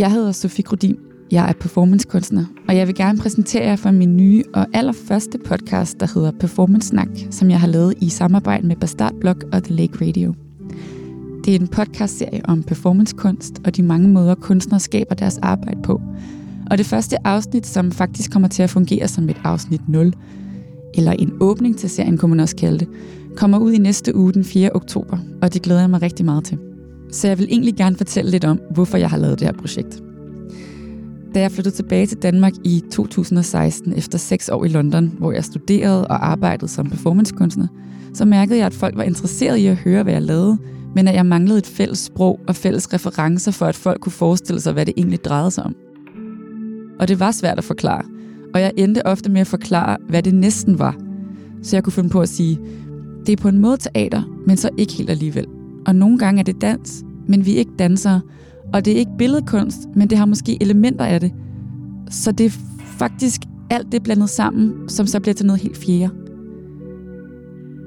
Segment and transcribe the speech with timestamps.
[0.00, 0.96] Jeg hedder Sofie Grudin.
[1.30, 6.00] Jeg er performancekunstner, og jeg vil gerne præsentere jer for min nye og allerførste podcast,
[6.00, 9.74] der hedder Performance Snak, som jeg har lavet i samarbejde med Bastard Blog og The
[9.74, 10.34] Lake Radio.
[11.44, 16.00] Det er en podcastserie om performancekunst og de mange måder, kunstnere skaber deres arbejde på.
[16.70, 20.12] Og det første afsnit, som faktisk kommer til at fungere som et afsnit 0,
[20.94, 22.88] eller en åbning til serien, kunne man også kalde det,
[23.36, 24.70] kommer ud i næste uge den 4.
[24.74, 26.58] oktober, og det glæder jeg mig rigtig meget til.
[27.12, 30.02] Så jeg vil egentlig gerne fortælle lidt om, hvorfor jeg har lavet det her projekt.
[31.34, 35.44] Da jeg flyttede tilbage til Danmark i 2016 efter seks år i London, hvor jeg
[35.44, 37.66] studerede og arbejdede som performancekunstner,
[38.14, 40.58] så mærkede jeg, at folk var interesseret i at høre, hvad jeg lavede,
[40.94, 44.60] men at jeg manglede et fælles sprog og fælles referencer for, at folk kunne forestille
[44.60, 45.74] sig, hvad det egentlig drejede sig om.
[47.00, 48.02] Og det var svært at forklare,
[48.54, 50.96] og jeg endte ofte med at forklare, hvad det næsten var.
[51.62, 52.58] Så jeg kunne finde på at sige,
[53.26, 55.46] det er på en måde teater, men så ikke helt alligevel.
[55.86, 58.20] Og nogle gange er det dans, men vi er ikke dansere.
[58.72, 61.32] Og det er ikke billedkunst, men det har måske elementer af det.
[62.10, 62.50] Så det er
[62.98, 66.10] faktisk alt det blandet sammen, som så bliver til noget helt fjerde.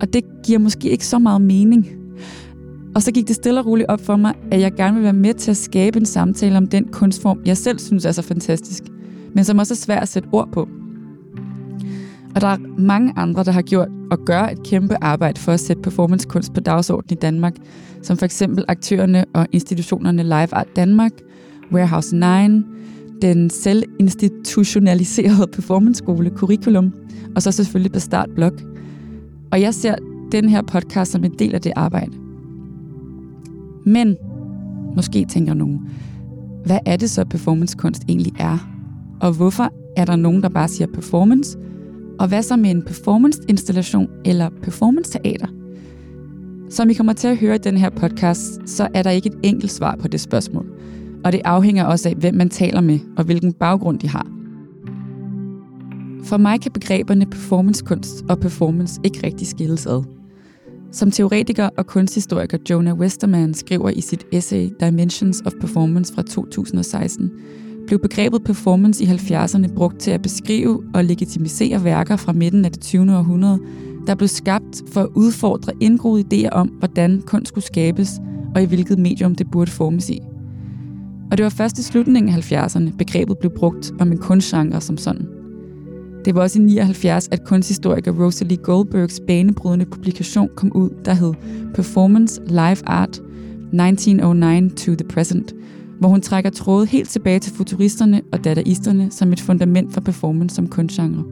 [0.00, 1.86] Og det giver måske ikke så meget mening.
[2.94, 5.12] Og så gik det stille og roligt op for mig, at jeg gerne vil være
[5.12, 8.82] med til at skabe en samtale om den kunstform, jeg selv synes er så fantastisk,
[9.34, 10.68] men som også er svært at sætte ord på.
[12.36, 15.60] Og der er mange andre, der har gjort og gør et kæmpe arbejde for at
[15.60, 17.54] sætte performancekunst på dagsordenen i Danmark,
[18.02, 21.12] som for eksempel aktørerne og institutionerne Live Art Danmark,
[21.72, 22.22] Warehouse 9,
[23.22, 26.92] den selvinstitutionaliserede performanceskole Curriculum,
[27.36, 28.52] og så selvfølgelig Bastard Blog.
[29.52, 29.94] Og jeg ser
[30.32, 32.12] den her podcast som en del af det arbejde.
[33.86, 34.16] Men,
[34.96, 35.80] måske tænker nogen,
[36.64, 38.68] hvad er det så performancekunst egentlig er?
[39.20, 41.58] Og hvorfor er der nogen, der bare siger performance,
[42.18, 45.46] og hvad så med en performance-installation eller performance-teater?
[46.70, 49.38] Som I kommer til at høre i den her podcast, så er der ikke et
[49.42, 50.66] enkelt svar på det spørgsmål.
[51.24, 54.26] Og det afhænger også af, hvem man taler med og hvilken baggrund de har.
[56.24, 60.04] For mig kan begreberne performancekunst og performance ikke rigtig skilles ad.
[60.92, 67.30] Som teoretiker og kunsthistoriker Jonah Westerman skriver i sit essay Dimensions of Performance fra 2016,
[67.86, 72.72] blev begrebet performance i 70'erne brugt til at beskrive og legitimisere værker fra midten af
[72.72, 73.16] det 20.
[73.16, 73.58] århundrede,
[74.06, 78.20] der blev skabt for at udfordre indgroede idéer om, hvordan kunst skulle skabes
[78.54, 80.20] og i hvilket medium det burde formes i.
[81.30, 84.96] Og det var først i slutningen af 70'erne, begrebet blev brugt om en kunstgenre som
[84.96, 85.28] sådan.
[86.24, 91.34] Det var også i 79, at kunsthistoriker Rosalie Goldbergs banebrydende publikation kom ud, der hed
[91.74, 93.20] Performance Live Art
[93.72, 95.54] 1909 to the Present,
[95.98, 100.56] hvor hun trækker tråde helt tilbage til futuristerne og dadaisterne som et fundament for performance
[100.56, 101.24] som kunstgenre.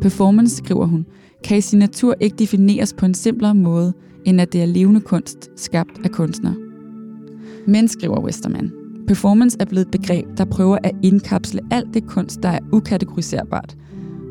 [0.00, 1.06] Performance, skriver hun,
[1.44, 3.92] kan i sin natur ikke defineres på en simplere måde,
[4.24, 6.56] end at det er levende kunst, skabt af kunstnere.
[7.66, 8.72] Men, skriver Westerman,
[9.06, 13.76] performance er blevet et begreb, der prøver at indkapsle alt det kunst, der er ukategoriserbart,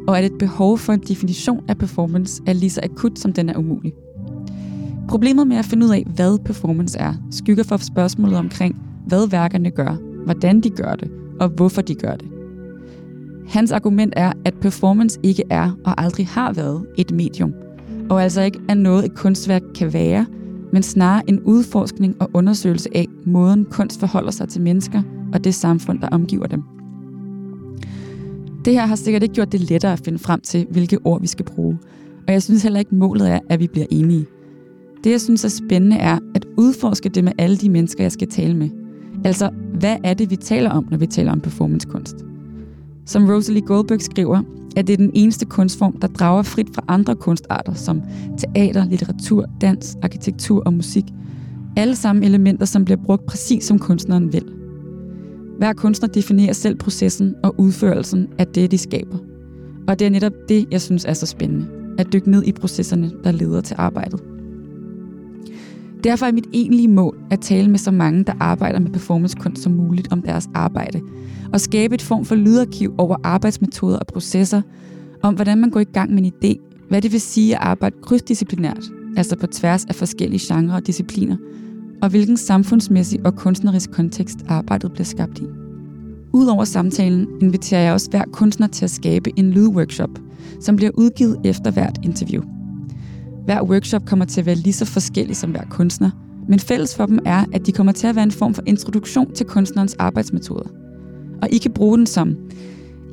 [0.07, 3.50] og at et behov for en definition af performance er lige så akut, som den
[3.50, 3.94] er umulig.
[5.11, 8.75] Problemet med at finde ud af, hvad performance er, skygger for spørgsmålet omkring,
[9.07, 9.95] hvad værkerne gør,
[10.25, 12.27] hvordan de gør det, og hvorfor de gør det.
[13.47, 17.53] Hans argument er, at performance ikke er og aldrig har været et medium,
[18.09, 20.25] og altså ikke er noget, et kunstværk kan være,
[20.73, 25.01] men snarere en udforskning og undersøgelse af måden kunst forholder sig til mennesker
[25.33, 26.63] og det samfund, der omgiver dem.
[28.66, 31.27] Det her har sikkert ikke gjort det lettere at finde frem til, hvilke ord vi
[31.27, 31.77] skal bruge,
[32.27, 34.25] og jeg synes heller ikke, målet er, at vi bliver enige.
[35.03, 38.28] Det, jeg synes er spændende, er at udforske det med alle de mennesker, jeg skal
[38.28, 38.69] tale med.
[39.23, 42.16] Altså, hvad er det, vi taler om, når vi taler om performancekunst?
[43.06, 44.41] Som Rosalie Goldberg skriver,
[44.75, 48.01] at det er den eneste kunstform, der drager frit fra andre kunstarter, som
[48.38, 51.06] teater, litteratur, dans, arkitektur og musik.
[51.78, 54.45] Alle sammen elementer, som bliver brugt præcis som kunstneren vil.
[55.57, 59.18] Hver kunstner definerer selv processen og udførelsen af det, de skaber.
[59.88, 61.68] Og det er netop det, jeg synes er så spændende.
[61.97, 64.31] At dykke ned i processerne, der leder til arbejdet.
[66.03, 69.71] Derfor er mit egentlige mål at tale med så mange, der arbejder med performancekunst som
[69.71, 71.01] muligt om deres arbejde,
[71.53, 74.62] og skabe et form for lydarkiv over arbejdsmetoder og processer,
[75.24, 77.95] om hvordan man går i gang med en idé, hvad det vil sige at arbejde
[78.01, 78.83] krydsdisciplinært,
[79.18, 81.38] altså på tværs af forskellige genrer og discipliner,
[82.01, 85.45] og hvilken samfundsmæssig og kunstnerisk kontekst arbejdet bliver skabt i.
[86.33, 90.19] Udover samtalen inviterer jeg også hver kunstner til at skabe en lydworkshop,
[90.59, 92.44] som bliver udgivet efter hvert interview–
[93.45, 96.09] hver workshop kommer til at være lige så forskellig som hver kunstner,
[96.47, 99.33] men fælles for dem er, at de kommer til at være en form for introduktion
[99.33, 100.69] til kunstnerens arbejdsmetoder.
[101.41, 102.38] Og I kan bruge den som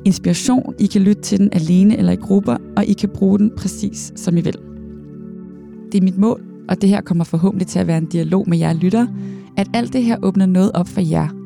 [0.05, 3.51] inspiration, I kan lytte til den alene eller i grupper, og I kan bruge den
[3.57, 4.57] præcis som I vil.
[5.91, 8.57] Det er mit mål, og det her kommer forhåbentlig til at være en dialog med
[8.57, 9.07] jer lyttere,
[9.57, 11.38] at alt det her åbner noget op for jer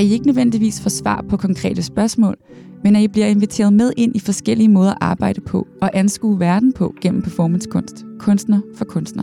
[0.00, 2.36] at I ikke nødvendigvis får svar på konkrete spørgsmål,
[2.84, 6.40] men at I bliver inviteret med ind i forskellige måder at arbejde på og anskue
[6.40, 9.22] verden på gennem performancekunst, kunstner for kunstner.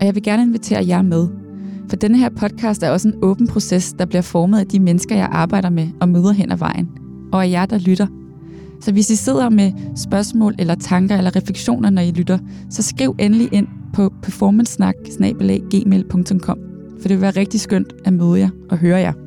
[0.00, 1.28] Og jeg vil gerne invitere jer med,
[1.88, 5.16] for denne her podcast er også en åben proces, der bliver formet af de mennesker,
[5.16, 6.88] jeg arbejder med og møder hen ad vejen,
[7.32, 8.06] og af jer, der lytter.
[8.80, 12.38] Så hvis I sidder med spørgsmål eller tanker eller refleksioner, når I lytter,
[12.70, 14.94] så skriv endelig ind på performancesnak
[17.00, 19.23] for det vil være rigtig skønt at møde jer og høre jer.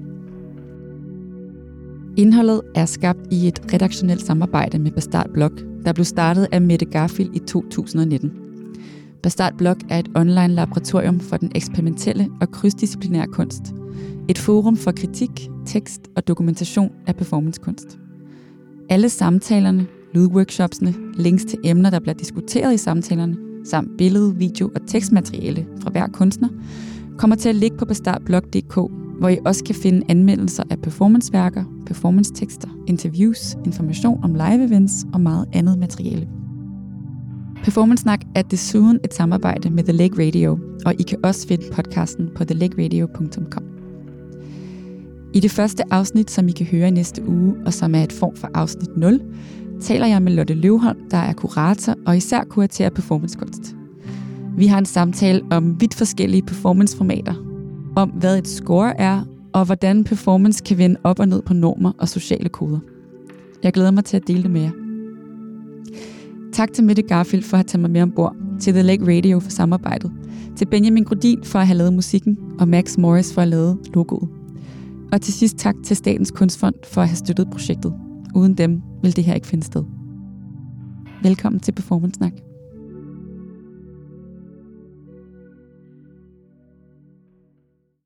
[2.17, 5.51] Indholdet er skabt i et redaktionelt samarbejde med Bastard Blog,
[5.85, 8.31] der blev startet af Mette Garfield i 2019.
[9.23, 13.61] Bastard Blog er et online laboratorium for den eksperimentelle og krydsdisciplinære kunst.
[14.29, 17.99] Et forum for kritik, tekst og dokumentation af performancekunst.
[18.89, 24.81] Alle samtalerne, lydworkshopsene, links til emner, der bliver diskuteret i samtalerne, samt billede, video og
[24.87, 26.49] tekstmateriale fra hver kunstner,
[27.17, 32.67] kommer til at ligge på bastardblog.dk hvor I også kan finde anmeldelser af performanceværker, performancetekster,
[32.87, 36.27] interviews, information om live events og meget andet materiale.
[37.63, 41.63] Performance Snak er desuden et samarbejde med The Lake Radio, og I kan også finde
[41.71, 43.63] podcasten på thelakeradio.com.
[45.33, 48.11] I det første afsnit, som I kan høre i næste uge, og som er et
[48.11, 49.21] form for afsnit 0,
[49.81, 53.75] taler jeg med Lotte Løvholm, der er kurator og især kuraterer performancekunst.
[54.57, 57.46] Vi har en samtale om vidt forskellige performanceformater,
[57.97, 59.21] om hvad et score er,
[59.53, 62.79] og hvordan performance kan vende op og ned på normer og sociale koder.
[63.63, 64.71] Jeg glæder mig til at dele det med jer.
[66.53, 69.39] Tak til Mette Garfield for at have taget mig med ombord, til The Lake Radio
[69.39, 70.11] for samarbejdet,
[70.55, 73.77] til Benjamin Grudin for at have lavet musikken, og Max Morris for at have lavet
[73.93, 74.29] logoet.
[75.11, 77.93] Og til sidst tak til Statens Kunstfond for at have støttet projektet.
[78.35, 79.83] Uden dem ville det her ikke finde sted.
[81.23, 82.46] Velkommen til Performance Snak.